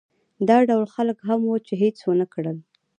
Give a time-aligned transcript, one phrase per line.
[0.47, 2.57] دا ډول خلک هم وو چې هېڅ ونه کړل.